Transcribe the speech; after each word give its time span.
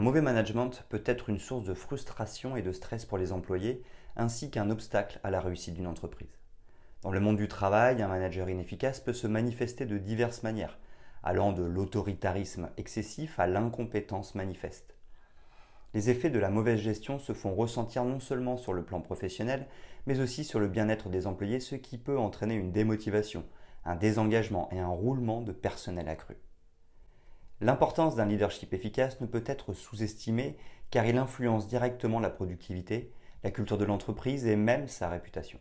Mauvais 0.00 0.22
management 0.22 0.84
peut 0.88 1.02
être 1.04 1.28
une 1.28 1.38
source 1.38 1.64
de 1.64 1.74
frustration 1.74 2.56
et 2.56 2.62
de 2.62 2.72
stress 2.72 3.04
pour 3.04 3.18
les 3.18 3.32
employés, 3.32 3.82
ainsi 4.16 4.50
qu'un 4.50 4.70
obstacle 4.70 5.20
à 5.22 5.30
la 5.30 5.40
réussite 5.40 5.74
d'une 5.74 5.86
entreprise. 5.86 6.38
Dans 7.02 7.12
le 7.12 7.20
monde 7.20 7.36
du 7.36 7.48
travail, 7.48 8.02
un 8.02 8.08
manager 8.08 8.48
inefficace 8.48 9.00
peut 9.00 9.12
se 9.12 9.26
manifester 9.26 9.86
de 9.86 9.98
diverses 9.98 10.42
manières, 10.42 10.78
allant 11.22 11.52
de 11.52 11.62
l'autoritarisme 11.62 12.70
excessif 12.76 13.38
à 13.38 13.46
l'incompétence 13.46 14.34
manifeste. 14.34 14.94
Les 15.92 16.08
effets 16.08 16.30
de 16.30 16.38
la 16.38 16.50
mauvaise 16.50 16.78
gestion 16.78 17.18
se 17.18 17.32
font 17.32 17.54
ressentir 17.54 18.04
non 18.04 18.20
seulement 18.20 18.56
sur 18.56 18.72
le 18.72 18.84
plan 18.84 19.00
professionnel, 19.00 19.66
mais 20.06 20.20
aussi 20.20 20.44
sur 20.44 20.60
le 20.60 20.68
bien-être 20.68 21.08
des 21.08 21.26
employés, 21.26 21.58
ce 21.58 21.74
qui 21.74 21.98
peut 21.98 22.18
entraîner 22.18 22.54
une 22.54 22.70
démotivation, 22.70 23.44
un 23.84 23.96
désengagement 23.96 24.68
et 24.70 24.78
un 24.78 24.88
roulement 24.88 25.40
de 25.40 25.52
personnel 25.52 26.08
accru. 26.08 26.36
L'importance 27.62 28.16
d'un 28.16 28.24
leadership 28.24 28.72
efficace 28.72 29.20
ne 29.20 29.26
peut 29.26 29.44
être 29.44 29.74
sous-estimée 29.74 30.56
car 30.90 31.04
il 31.04 31.18
influence 31.18 31.68
directement 31.68 32.18
la 32.18 32.30
productivité, 32.30 33.12
la 33.44 33.50
culture 33.50 33.76
de 33.76 33.84
l'entreprise 33.84 34.46
et 34.46 34.56
même 34.56 34.88
sa 34.88 35.10
réputation. 35.10 35.58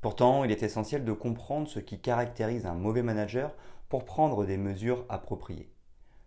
Pourtant, 0.00 0.44
il 0.44 0.50
est 0.50 0.62
essentiel 0.62 1.04
de 1.04 1.12
comprendre 1.12 1.68
ce 1.68 1.78
qui 1.78 2.00
caractérise 2.00 2.64
un 2.64 2.72
mauvais 2.72 3.02
manager 3.02 3.52
pour 3.90 4.06
prendre 4.06 4.46
des 4.46 4.56
mesures 4.56 5.04
appropriées. 5.10 5.70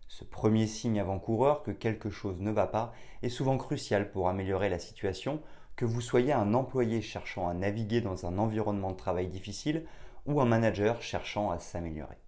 Ce 0.06 0.22
premier 0.22 0.68
signe 0.68 1.00
avant-coureur 1.00 1.64
que 1.64 1.72
quelque 1.72 2.08
chose 2.08 2.38
ne 2.38 2.52
va 2.52 2.68
pas 2.68 2.92
est 3.22 3.28
souvent 3.30 3.58
crucial 3.58 4.12
pour 4.12 4.28
améliorer 4.28 4.68
la 4.68 4.78
situation, 4.78 5.42
que 5.74 5.86
vous 5.86 6.00
soyez 6.00 6.32
un 6.32 6.54
employé 6.54 7.02
cherchant 7.02 7.48
à 7.48 7.54
naviguer 7.54 8.00
dans 8.00 8.26
un 8.26 8.38
environnement 8.38 8.92
de 8.92 8.96
travail 8.96 9.26
difficile 9.26 9.86
ou 10.24 10.40
un 10.40 10.46
manager 10.46 11.02
cherchant 11.02 11.50
à 11.50 11.58
s'améliorer 11.58 12.18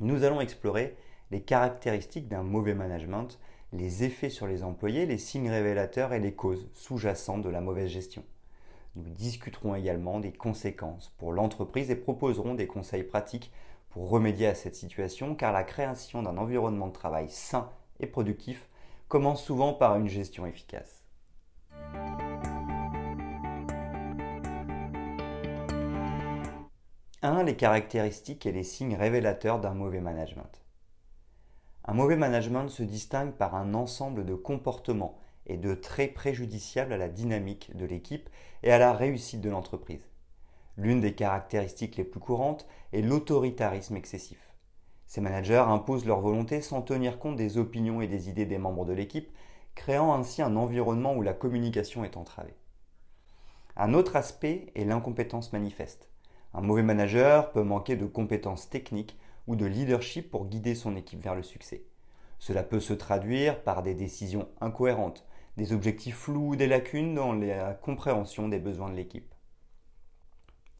nous 0.00 0.24
allons 0.24 0.40
explorer 0.40 0.96
les 1.30 1.42
caractéristiques 1.42 2.28
d'un 2.28 2.42
mauvais 2.42 2.74
management, 2.74 3.38
les 3.72 4.02
effets 4.02 4.30
sur 4.30 4.46
les 4.46 4.64
employés, 4.64 5.06
les 5.06 5.18
signes 5.18 5.50
révélateurs 5.50 6.12
et 6.12 6.20
les 6.20 6.32
causes 6.32 6.68
sous-jacentes 6.72 7.42
de 7.42 7.50
la 7.50 7.60
mauvaise 7.60 7.90
gestion. 7.90 8.24
Nous 8.96 9.08
discuterons 9.10 9.76
également 9.76 10.18
des 10.18 10.32
conséquences 10.32 11.14
pour 11.18 11.32
l'entreprise 11.32 11.90
et 11.90 11.96
proposerons 11.96 12.54
des 12.54 12.66
conseils 12.66 13.04
pratiques 13.04 13.52
pour 13.90 14.08
remédier 14.08 14.46
à 14.46 14.54
cette 14.54 14.74
situation 14.74 15.34
car 15.34 15.52
la 15.52 15.64
création 15.64 16.22
d'un 16.22 16.38
environnement 16.38 16.88
de 16.88 16.92
travail 16.92 17.28
sain 17.28 17.70
et 18.00 18.06
productif 18.06 18.68
commence 19.08 19.44
souvent 19.44 19.74
par 19.74 19.96
une 19.96 20.08
gestion 20.08 20.46
efficace. 20.46 21.04
1. 27.22 27.42
Les 27.42 27.54
caractéristiques 27.54 28.46
et 28.46 28.52
les 28.52 28.62
signes 28.62 28.96
révélateurs 28.96 29.60
d'un 29.60 29.74
mauvais 29.74 30.00
management. 30.00 30.62
Un 31.84 31.92
mauvais 31.92 32.16
management 32.16 32.68
se 32.68 32.82
distingue 32.82 33.32
par 33.32 33.54
un 33.54 33.74
ensemble 33.74 34.24
de 34.24 34.34
comportements 34.34 35.18
et 35.44 35.58
de 35.58 35.74
traits 35.74 36.14
préjudiciables 36.14 36.94
à 36.94 36.96
la 36.96 37.10
dynamique 37.10 37.76
de 37.76 37.84
l'équipe 37.84 38.30
et 38.62 38.72
à 38.72 38.78
la 38.78 38.94
réussite 38.94 39.42
de 39.42 39.50
l'entreprise. 39.50 40.08
L'une 40.78 41.02
des 41.02 41.14
caractéristiques 41.14 41.96
les 41.96 42.04
plus 42.04 42.20
courantes 42.20 42.66
est 42.94 43.02
l'autoritarisme 43.02 43.96
excessif. 43.96 44.54
Ces 45.06 45.20
managers 45.20 45.64
imposent 45.66 46.06
leur 46.06 46.20
volonté 46.20 46.62
sans 46.62 46.80
tenir 46.80 47.18
compte 47.18 47.36
des 47.36 47.58
opinions 47.58 48.00
et 48.00 48.08
des 48.08 48.30
idées 48.30 48.46
des 48.46 48.56
membres 48.56 48.86
de 48.86 48.94
l'équipe, 48.94 49.30
créant 49.74 50.14
ainsi 50.14 50.40
un 50.40 50.56
environnement 50.56 51.14
où 51.14 51.20
la 51.20 51.34
communication 51.34 52.02
est 52.02 52.16
entravée. 52.16 52.56
Un 53.76 53.92
autre 53.92 54.16
aspect 54.16 54.72
est 54.74 54.84
l'incompétence 54.84 55.52
manifeste. 55.52 56.09
Un 56.52 56.62
mauvais 56.62 56.82
manager 56.82 57.52
peut 57.52 57.62
manquer 57.62 57.96
de 57.96 58.06
compétences 58.06 58.68
techniques 58.68 59.16
ou 59.46 59.54
de 59.54 59.66
leadership 59.66 60.30
pour 60.30 60.46
guider 60.46 60.74
son 60.74 60.96
équipe 60.96 61.22
vers 61.22 61.34
le 61.34 61.42
succès. 61.42 61.84
Cela 62.38 62.62
peut 62.62 62.80
se 62.80 62.92
traduire 62.92 63.62
par 63.62 63.82
des 63.82 63.94
décisions 63.94 64.48
incohérentes, 64.60 65.24
des 65.56 65.72
objectifs 65.72 66.16
flous 66.16 66.50
ou 66.50 66.56
des 66.56 66.66
lacunes 66.66 67.14
dans 67.14 67.32
la 67.32 67.74
compréhension 67.74 68.48
des 68.48 68.58
besoins 68.58 68.88
de 68.88 68.96
l'équipe. 68.96 69.34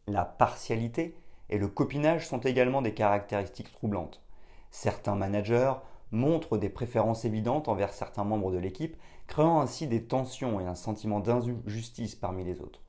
La 0.06 0.24
partialité 0.24 1.14
et 1.50 1.58
le 1.58 1.68
copinage 1.68 2.26
sont 2.26 2.40
également 2.40 2.82
des 2.82 2.94
caractéristiques 2.94 3.72
troublantes. 3.72 4.22
Certains 4.70 5.16
managers 5.16 5.74
montrent 6.10 6.58
des 6.58 6.68
préférences 6.68 7.24
évidentes 7.24 7.68
envers 7.68 7.92
certains 7.92 8.24
membres 8.24 8.50
de 8.50 8.58
l'équipe, 8.58 8.96
créant 9.26 9.60
ainsi 9.60 9.86
des 9.86 10.04
tensions 10.04 10.60
et 10.60 10.66
un 10.66 10.74
sentiment 10.74 11.20
d'injustice 11.20 12.14
parmi 12.14 12.44
les 12.44 12.60
autres. 12.60 12.82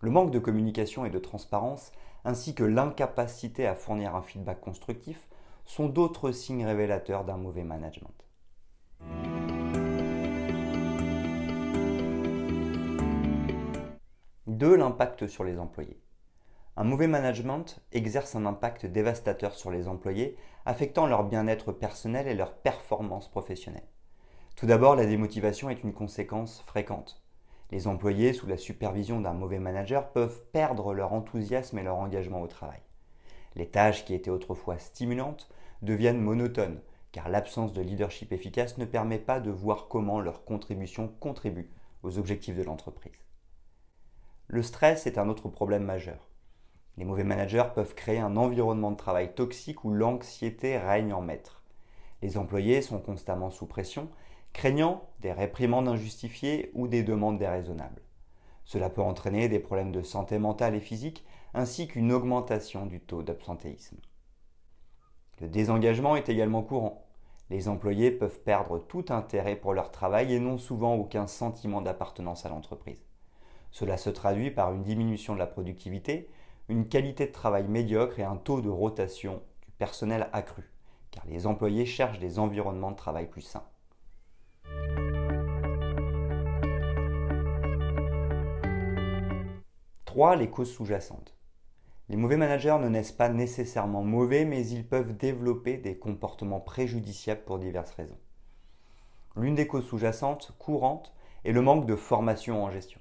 Le 0.00 0.10
manque 0.10 0.30
de 0.30 0.38
communication 0.38 1.04
et 1.04 1.10
de 1.10 1.18
transparence 1.18 1.90
ainsi 2.26 2.56
que 2.56 2.64
l'incapacité 2.64 3.68
à 3.68 3.76
fournir 3.76 4.16
un 4.16 4.22
feedback 4.22 4.60
constructif 4.60 5.28
sont 5.64 5.86
d'autres 5.86 6.32
signes 6.32 6.66
révélateurs 6.66 7.24
d'un 7.24 7.36
mauvais 7.36 7.62
management. 7.62 8.26
2. 14.48 14.76
L'impact 14.76 15.28
sur 15.28 15.44
les 15.44 15.56
employés. 15.58 16.02
Un 16.76 16.82
mauvais 16.82 17.06
management 17.06 17.80
exerce 17.92 18.34
un 18.34 18.44
impact 18.44 18.86
dévastateur 18.86 19.54
sur 19.54 19.70
les 19.70 19.86
employés, 19.86 20.36
affectant 20.64 21.06
leur 21.06 21.22
bien-être 21.22 21.70
personnel 21.70 22.26
et 22.26 22.34
leur 22.34 22.54
performance 22.54 23.30
professionnelle. 23.30 23.86
Tout 24.56 24.66
d'abord, 24.66 24.96
la 24.96 25.06
démotivation 25.06 25.70
est 25.70 25.84
une 25.84 25.92
conséquence 25.94 26.60
fréquente. 26.66 27.25
Les 27.70 27.88
employés, 27.88 28.32
sous 28.32 28.46
la 28.46 28.56
supervision 28.56 29.20
d'un 29.20 29.32
mauvais 29.32 29.58
manager, 29.58 30.10
peuvent 30.12 30.42
perdre 30.52 30.94
leur 30.94 31.12
enthousiasme 31.12 31.78
et 31.78 31.82
leur 31.82 31.96
engagement 31.96 32.42
au 32.42 32.46
travail. 32.46 32.80
Les 33.56 33.68
tâches 33.68 34.04
qui 34.04 34.14
étaient 34.14 34.30
autrefois 34.30 34.78
stimulantes 34.78 35.48
deviennent 35.82 36.20
monotones, 36.20 36.80
car 37.10 37.28
l'absence 37.28 37.72
de 37.72 37.82
leadership 37.82 38.32
efficace 38.32 38.78
ne 38.78 38.84
permet 38.84 39.18
pas 39.18 39.40
de 39.40 39.50
voir 39.50 39.88
comment 39.88 40.20
leur 40.20 40.44
contribution 40.44 41.08
contribue 41.08 41.70
aux 42.02 42.18
objectifs 42.18 42.56
de 42.56 42.62
l'entreprise. 42.62 43.24
Le 44.48 44.62
stress 44.62 45.06
est 45.06 45.18
un 45.18 45.28
autre 45.28 45.48
problème 45.48 45.84
majeur. 45.84 46.28
Les 46.96 47.04
mauvais 47.04 47.24
managers 47.24 47.64
peuvent 47.74 47.94
créer 47.94 48.20
un 48.20 48.36
environnement 48.36 48.90
de 48.90 48.96
travail 48.96 49.34
toxique 49.34 49.84
où 49.84 49.90
l'anxiété 49.90 50.78
règne 50.78 51.12
en 51.12 51.20
maître. 51.20 51.55
Les 52.22 52.38
employés 52.38 52.82
sont 52.82 52.98
constamment 52.98 53.50
sous 53.50 53.66
pression 53.66 54.08
craignant 54.52 55.06
des 55.20 55.32
réprimandes 55.32 55.88
injustifiées 55.88 56.70
ou 56.72 56.88
des 56.88 57.02
demandes 57.02 57.38
déraisonnables. 57.38 58.00
Cela 58.64 58.88
peut 58.88 59.02
entraîner 59.02 59.48
des 59.48 59.58
problèmes 59.58 59.92
de 59.92 60.02
santé 60.02 60.38
mentale 60.38 60.74
et 60.74 60.80
physique 60.80 61.24
ainsi 61.52 61.86
qu'une 61.86 62.10
augmentation 62.10 62.86
du 62.86 63.00
taux 63.00 63.22
d'absentéisme. 63.22 63.98
Le 65.40 65.48
désengagement 65.48 66.16
est 66.16 66.30
également 66.30 66.62
courant. 66.62 67.06
Les 67.50 67.68
employés 67.68 68.10
peuvent 68.10 68.40
perdre 68.40 68.78
tout 68.78 69.04
intérêt 69.10 69.56
pour 69.56 69.74
leur 69.74 69.90
travail 69.90 70.32
et 70.32 70.40
n'ont 70.40 70.58
souvent 70.58 70.94
aucun 70.94 71.26
sentiment 71.26 71.82
d'appartenance 71.82 72.46
à 72.46 72.48
l'entreprise. 72.48 73.04
Cela 73.70 73.98
se 73.98 74.10
traduit 74.10 74.50
par 74.50 74.72
une 74.72 74.82
diminution 74.82 75.34
de 75.34 75.38
la 75.38 75.46
productivité, 75.46 76.30
une 76.68 76.88
qualité 76.88 77.26
de 77.26 77.32
travail 77.32 77.68
médiocre 77.68 78.18
et 78.18 78.24
un 78.24 78.36
taux 78.36 78.62
de 78.62 78.70
rotation 78.70 79.42
du 79.62 79.70
personnel 79.72 80.28
accru, 80.32 80.72
les 81.26 81.46
employés 81.46 81.86
cherchent 81.86 82.18
des 82.18 82.38
environnements 82.38 82.90
de 82.90 82.96
travail 82.96 83.28
plus 83.28 83.42
sains. 83.42 83.64
3. 90.04 90.36
Les 90.36 90.48
causes 90.48 90.72
sous-jacentes. 90.72 91.36
Les 92.08 92.16
mauvais 92.16 92.36
managers 92.36 92.78
ne 92.80 92.88
naissent 92.88 93.12
pas 93.12 93.28
nécessairement 93.28 94.02
mauvais, 94.02 94.44
mais 94.44 94.66
ils 94.66 94.86
peuvent 94.86 95.16
développer 95.16 95.76
des 95.76 95.98
comportements 95.98 96.60
préjudiciables 96.60 97.42
pour 97.44 97.58
diverses 97.58 97.92
raisons. 97.92 98.18
L'une 99.36 99.56
des 99.56 99.66
causes 99.66 99.86
sous-jacentes 99.86 100.52
courantes 100.58 101.12
est 101.44 101.52
le 101.52 101.60
manque 101.60 101.84
de 101.84 101.96
formation 101.96 102.64
en 102.64 102.70
gestion. 102.70 103.00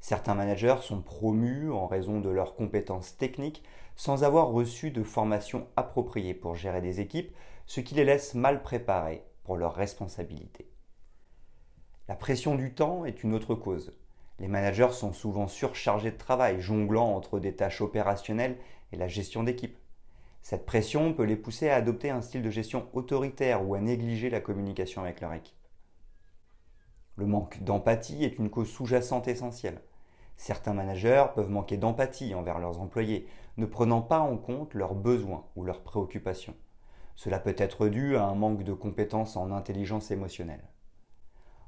Certains 0.00 0.34
managers 0.34 0.78
sont 0.82 1.02
promus 1.02 1.72
en 1.72 1.86
raison 1.86 2.20
de 2.20 2.30
leurs 2.30 2.54
compétences 2.54 3.16
techniques 3.16 3.62
sans 3.96 4.22
avoir 4.22 4.48
reçu 4.48 4.90
de 4.90 5.02
formation 5.02 5.66
appropriée 5.76 6.34
pour 6.34 6.54
gérer 6.54 6.80
des 6.80 7.00
équipes, 7.00 7.34
ce 7.66 7.80
qui 7.80 7.94
les 7.94 8.04
laisse 8.04 8.34
mal 8.34 8.62
préparés 8.62 9.24
pour 9.42 9.56
leurs 9.56 9.74
responsabilités. 9.74 10.70
La 12.06 12.14
pression 12.14 12.54
du 12.54 12.72
temps 12.72 13.04
est 13.04 13.22
une 13.22 13.34
autre 13.34 13.54
cause. 13.54 13.92
Les 14.38 14.48
managers 14.48 14.92
sont 14.92 15.12
souvent 15.12 15.48
surchargés 15.48 16.12
de 16.12 16.16
travail, 16.16 16.60
jonglant 16.60 17.14
entre 17.14 17.40
des 17.40 17.54
tâches 17.54 17.80
opérationnelles 17.80 18.56
et 18.92 18.96
la 18.96 19.08
gestion 19.08 19.42
d'équipe. 19.42 19.76
Cette 20.42 20.64
pression 20.64 21.12
peut 21.12 21.24
les 21.24 21.36
pousser 21.36 21.68
à 21.68 21.74
adopter 21.74 22.10
un 22.10 22.22
style 22.22 22.42
de 22.42 22.50
gestion 22.50 22.88
autoritaire 22.92 23.68
ou 23.68 23.74
à 23.74 23.80
négliger 23.80 24.30
la 24.30 24.40
communication 24.40 25.02
avec 25.02 25.20
leur 25.20 25.34
équipe. 25.34 25.56
Le 27.16 27.26
manque 27.26 27.62
d'empathie 27.64 28.24
est 28.24 28.38
une 28.38 28.48
cause 28.48 28.70
sous-jacente 28.70 29.26
essentielle. 29.26 29.82
Certains 30.38 30.72
managers 30.72 31.26
peuvent 31.34 31.50
manquer 31.50 31.76
d'empathie 31.76 32.34
envers 32.34 32.60
leurs 32.60 32.80
employés, 32.80 33.26
ne 33.56 33.66
prenant 33.66 34.00
pas 34.00 34.20
en 34.20 34.36
compte 34.36 34.72
leurs 34.72 34.94
besoins 34.94 35.44
ou 35.56 35.64
leurs 35.64 35.82
préoccupations. 35.82 36.54
Cela 37.16 37.40
peut 37.40 37.56
être 37.58 37.88
dû 37.88 38.16
à 38.16 38.24
un 38.24 38.36
manque 38.36 38.62
de 38.62 38.72
compétences 38.72 39.36
en 39.36 39.50
intelligence 39.50 40.12
émotionnelle. 40.12 40.62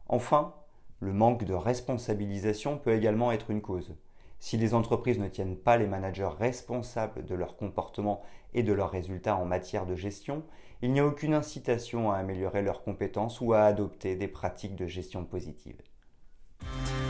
Enfin, 0.09 0.55
le 1.01 1.13
manque 1.13 1.43
de 1.43 1.53
responsabilisation 1.53 2.79
peut 2.79 2.95
également 2.95 3.33
être 3.33 3.51
une 3.51 3.61
cause. 3.61 3.97
Si 4.39 4.57
les 4.57 4.73
entreprises 4.73 5.19
ne 5.19 5.29
tiennent 5.29 5.57
pas 5.57 5.77
les 5.77 5.89
managers 5.89 6.31
responsables 6.39 7.25
de 7.25 7.35
leur 7.35 7.57
comportement 7.57 8.23
et 8.55 8.63
de 8.63 8.73
leurs 8.73 8.91
résultats 8.91 9.37
en 9.37 9.47
matière 9.47 9.85
de 9.85 9.97
gestion, 9.97 10.45
il 10.81 10.93
n'y 10.93 11.01
a 11.01 11.07
aucune 11.07 11.35
incitation 11.35 12.13
à 12.13 12.19
améliorer 12.19 12.63
leurs 12.63 12.85
compétences 12.85 13.41
ou 13.41 13.53
à 13.53 13.65
adopter 13.65 14.15
des 14.15 14.29
pratiques 14.29 14.77
de 14.77 14.87
gestion 14.87 15.25
positive.« 15.25 15.83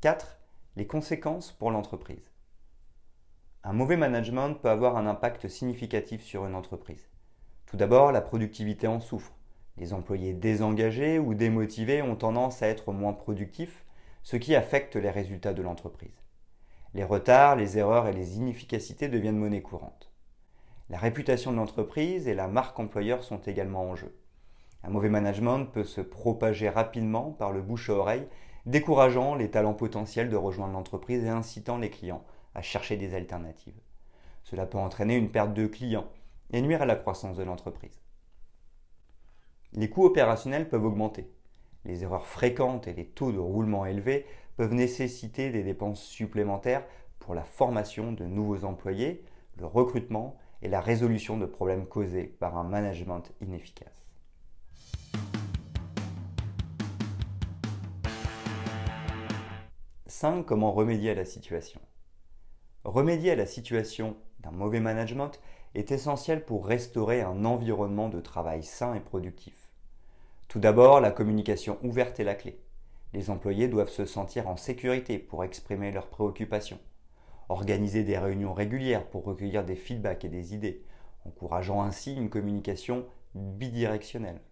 4. 0.00 0.38
Les 0.76 0.86
conséquences 0.86 1.52
pour 1.52 1.70
l'entreprise. 1.70 2.30
Un 3.64 3.74
mauvais 3.74 3.98
management 3.98 4.54
peut 4.54 4.70
avoir 4.70 4.96
un 4.96 5.06
impact 5.06 5.46
significatif 5.46 6.22
sur 6.22 6.46
une 6.46 6.54
entreprise. 6.54 7.10
Tout 7.66 7.76
d'abord, 7.76 8.10
la 8.10 8.22
productivité 8.22 8.86
en 8.86 8.98
souffre. 8.98 9.34
Les 9.76 9.92
employés 9.92 10.32
désengagés 10.32 11.18
ou 11.18 11.34
démotivés 11.34 12.00
ont 12.00 12.16
tendance 12.16 12.62
à 12.62 12.68
être 12.68 12.94
moins 12.94 13.12
productifs, 13.12 13.84
ce 14.22 14.38
qui 14.38 14.54
affecte 14.54 14.96
les 14.96 15.10
résultats 15.10 15.52
de 15.52 15.60
l'entreprise. 15.60 16.24
Les 16.94 17.04
retards, 17.04 17.56
les 17.56 17.76
erreurs 17.76 18.06
et 18.06 18.14
les 18.14 18.38
inefficacités 18.38 19.08
deviennent 19.08 19.36
monnaie 19.36 19.60
courante. 19.60 20.10
La 20.88 20.96
réputation 20.96 21.52
de 21.52 21.58
l'entreprise 21.58 22.26
et 22.26 22.34
la 22.34 22.48
marque 22.48 22.80
employeur 22.80 23.22
sont 23.22 23.42
également 23.42 23.82
en 23.82 23.96
jeu. 23.96 24.18
Un 24.82 24.88
mauvais 24.88 25.10
management 25.10 25.66
peut 25.66 25.84
se 25.84 26.00
propager 26.00 26.70
rapidement 26.70 27.32
par 27.32 27.52
le 27.52 27.60
bouche 27.60 27.90
à 27.90 27.92
oreille, 27.92 28.26
décourageant 28.66 29.34
les 29.34 29.50
talents 29.50 29.74
potentiels 29.74 30.28
de 30.28 30.36
rejoindre 30.36 30.74
l'entreprise 30.74 31.24
et 31.24 31.28
incitant 31.28 31.78
les 31.78 31.90
clients 31.90 32.24
à 32.54 32.62
chercher 32.62 32.96
des 32.96 33.14
alternatives. 33.14 33.80
Cela 34.44 34.66
peut 34.66 34.78
entraîner 34.78 35.16
une 35.16 35.30
perte 35.30 35.54
de 35.54 35.66
clients 35.66 36.08
et 36.52 36.60
nuire 36.60 36.82
à 36.82 36.86
la 36.86 36.96
croissance 36.96 37.36
de 37.36 37.44
l'entreprise. 37.44 38.00
Les 39.72 39.88
coûts 39.88 40.04
opérationnels 40.04 40.68
peuvent 40.68 40.84
augmenter. 40.84 41.30
Les 41.84 42.02
erreurs 42.02 42.26
fréquentes 42.26 42.88
et 42.88 42.92
les 42.92 43.06
taux 43.06 43.32
de 43.32 43.38
roulement 43.38 43.86
élevés 43.86 44.26
peuvent 44.56 44.74
nécessiter 44.74 45.50
des 45.50 45.62
dépenses 45.62 46.02
supplémentaires 46.02 46.84
pour 47.20 47.34
la 47.34 47.44
formation 47.44 48.12
de 48.12 48.24
nouveaux 48.24 48.64
employés, 48.64 49.24
le 49.58 49.66
recrutement 49.66 50.36
et 50.62 50.68
la 50.68 50.80
résolution 50.80 51.38
de 51.38 51.46
problèmes 51.46 51.86
causés 51.86 52.24
par 52.24 52.56
un 52.56 52.64
management 52.64 53.22
inefficace. 53.40 54.09
5. 60.20 60.44
Comment 60.44 60.70
remédier 60.70 61.12
à 61.12 61.14
la 61.14 61.24
situation 61.24 61.80
Remédier 62.84 63.30
à 63.30 63.36
la 63.36 63.46
situation 63.46 64.18
d'un 64.40 64.50
mauvais 64.50 64.78
management 64.78 65.40
est 65.74 65.92
essentiel 65.92 66.44
pour 66.44 66.66
restaurer 66.66 67.22
un 67.22 67.46
environnement 67.46 68.10
de 68.10 68.20
travail 68.20 68.62
sain 68.62 68.92
et 68.92 69.00
productif. 69.00 69.70
Tout 70.46 70.58
d'abord, 70.58 71.00
la 71.00 71.10
communication 71.10 71.78
ouverte 71.82 72.20
est 72.20 72.24
la 72.24 72.34
clé. 72.34 72.60
Les 73.14 73.30
employés 73.30 73.66
doivent 73.66 73.88
se 73.88 74.04
sentir 74.04 74.46
en 74.46 74.58
sécurité 74.58 75.18
pour 75.18 75.42
exprimer 75.42 75.90
leurs 75.90 76.08
préoccupations. 76.08 76.80
Organiser 77.48 78.04
des 78.04 78.18
réunions 78.18 78.52
régulières 78.52 79.06
pour 79.06 79.24
recueillir 79.24 79.64
des 79.64 79.74
feedbacks 79.74 80.26
et 80.26 80.28
des 80.28 80.54
idées, 80.54 80.84
encourageant 81.24 81.80
ainsi 81.80 82.14
une 82.14 82.28
communication 82.28 83.06
bidirectionnelle. 83.34 84.42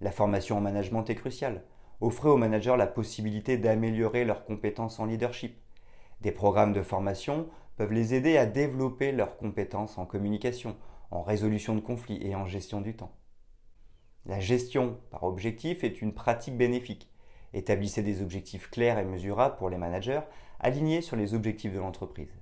La 0.00 0.10
formation 0.10 0.56
en 0.56 0.62
management 0.62 1.04
est 1.10 1.16
cruciale. 1.16 1.64
Offrez 2.00 2.28
aux 2.28 2.36
managers 2.36 2.76
la 2.76 2.86
possibilité 2.86 3.56
d'améliorer 3.56 4.24
leurs 4.24 4.44
compétences 4.44 5.00
en 5.00 5.06
leadership. 5.06 5.56
Des 6.20 6.32
programmes 6.32 6.72
de 6.72 6.82
formation 6.82 7.48
peuvent 7.76 7.92
les 7.92 8.14
aider 8.14 8.36
à 8.36 8.46
développer 8.46 9.12
leurs 9.12 9.36
compétences 9.36 9.96
en 9.96 10.04
communication, 10.06 10.76
en 11.10 11.22
résolution 11.22 11.74
de 11.74 11.80
conflits 11.80 12.26
et 12.26 12.34
en 12.34 12.46
gestion 12.46 12.80
du 12.80 12.96
temps. 12.96 13.12
La 14.26 14.40
gestion 14.40 14.98
par 15.10 15.24
objectif 15.24 15.84
est 15.84 16.02
une 16.02 16.12
pratique 16.12 16.56
bénéfique. 16.56 17.10
Établissez 17.54 18.02
des 18.02 18.22
objectifs 18.22 18.70
clairs 18.70 18.98
et 18.98 19.04
mesurables 19.04 19.56
pour 19.56 19.70
les 19.70 19.78
managers, 19.78 20.20
alignés 20.58 21.00
sur 21.00 21.16
les 21.16 21.32
objectifs 21.32 21.72
de 21.72 21.78
l'entreprise. 21.78 22.34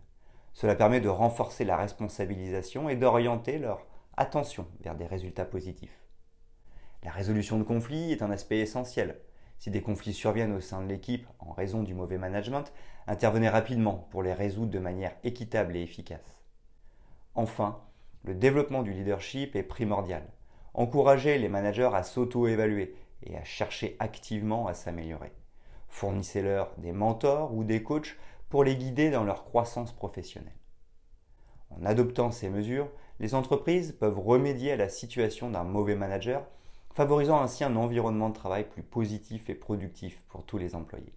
Cela 0.52 0.74
permet 0.74 1.00
de 1.00 1.08
renforcer 1.08 1.64
la 1.64 1.76
responsabilisation 1.76 2.88
et 2.88 2.96
d'orienter 2.96 3.58
leur 3.58 3.86
attention 4.16 4.66
vers 4.80 4.94
des 4.94 5.06
résultats 5.06 5.44
positifs. 5.44 6.00
La 7.02 7.10
résolution 7.10 7.58
de 7.58 7.64
conflits 7.64 8.12
est 8.12 8.22
un 8.22 8.30
aspect 8.30 8.60
essentiel. 8.60 9.20
Si 9.58 9.70
des 9.70 9.82
conflits 9.82 10.12
surviennent 10.12 10.54
au 10.54 10.60
sein 10.60 10.82
de 10.82 10.88
l'équipe 10.88 11.26
en 11.38 11.52
raison 11.52 11.82
du 11.82 11.94
mauvais 11.94 12.18
management, 12.18 12.72
intervenez 13.06 13.48
rapidement 13.48 14.08
pour 14.10 14.22
les 14.22 14.34
résoudre 14.34 14.70
de 14.70 14.78
manière 14.78 15.14
équitable 15.24 15.76
et 15.76 15.82
efficace. 15.82 16.42
Enfin, 17.34 17.80
le 18.24 18.34
développement 18.34 18.82
du 18.82 18.92
leadership 18.92 19.56
est 19.56 19.62
primordial. 19.62 20.22
Encouragez 20.74 21.38
les 21.38 21.48
managers 21.48 21.90
à 21.92 22.02
s'auto-évaluer 22.02 22.94
et 23.22 23.36
à 23.36 23.44
chercher 23.44 23.96
activement 23.98 24.66
à 24.66 24.74
s'améliorer. 24.74 25.32
Fournissez-leur 25.88 26.74
des 26.78 26.92
mentors 26.92 27.54
ou 27.54 27.64
des 27.64 27.82
coachs 27.82 28.16
pour 28.48 28.64
les 28.64 28.76
guider 28.76 29.10
dans 29.10 29.24
leur 29.24 29.44
croissance 29.44 29.92
professionnelle. 29.92 30.52
En 31.70 31.84
adoptant 31.84 32.30
ces 32.30 32.50
mesures, 32.50 32.90
les 33.20 33.34
entreprises 33.34 33.92
peuvent 33.92 34.18
remédier 34.18 34.72
à 34.72 34.76
la 34.76 34.88
situation 34.88 35.50
d'un 35.50 35.64
mauvais 35.64 35.94
manager, 35.94 36.44
favorisant 36.94 37.42
ainsi 37.42 37.64
un 37.64 37.74
environnement 37.76 38.28
de 38.28 38.34
travail 38.34 38.64
plus 38.68 38.84
positif 38.84 39.50
et 39.50 39.54
productif 39.54 40.22
pour 40.28 40.44
tous 40.46 40.58
les 40.58 40.76
employés. 40.76 41.12